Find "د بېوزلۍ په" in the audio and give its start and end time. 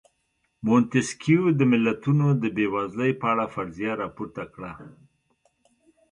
2.41-3.25